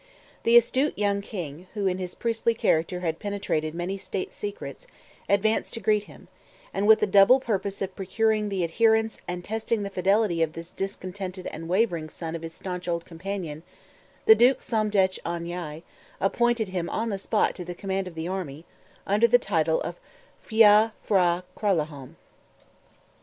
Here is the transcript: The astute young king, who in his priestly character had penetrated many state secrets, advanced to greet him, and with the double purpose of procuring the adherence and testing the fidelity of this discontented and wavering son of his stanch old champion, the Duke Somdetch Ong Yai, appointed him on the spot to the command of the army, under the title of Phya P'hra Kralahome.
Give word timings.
The 0.41 0.57
astute 0.57 0.97
young 0.97 1.21
king, 1.21 1.67
who 1.75 1.85
in 1.85 1.99
his 1.99 2.15
priestly 2.15 2.55
character 2.55 3.01
had 3.01 3.19
penetrated 3.19 3.75
many 3.75 3.99
state 3.99 4.33
secrets, 4.33 4.87
advanced 5.29 5.75
to 5.75 5.79
greet 5.79 6.05
him, 6.05 6.27
and 6.73 6.87
with 6.87 7.01
the 7.01 7.05
double 7.05 7.39
purpose 7.39 7.83
of 7.83 7.95
procuring 7.95 8.49
the 8.49 8.63
adherence 8.63 9.21
and 9.27 9.45
testing 9.45 9.83
the 9.83 9.91
fidelity 9.91 10.41
of 10.41 10.53
this 10.53 10.71
discontented 10.71 11.45
and 11.45 11.69
wavering 11.69 12.09
son 12.09 12.35
of 12.35 12.41
his 12.41 12.55
stanch 12.55 12.87
old 12.87 13.05
champion, 13.05 13.61
the 14.25 14.33
Duke 14.33 14.63
Somdetch 14.63 15.19
Ong 15.23 15.45
Yai, 15.45 15.83
appointed 16.19 16.69
him 16.69 16.89
on 16.89 17.09
the 17.09 17.19
spot 17.19 17.53
to 17.53 17.63
the 17.63 17.75
command 17.75 18.07
of 18.07 18.15
the 18.15 18.27
army, 18.27 18.65
under 19.05 19.27
the 19.27 19.37
title 19.37 19.81
of 19.81 19.99
Phya 20.43 20.93
P'hra 21.07 21.43
Kralahome. 21.55 22.15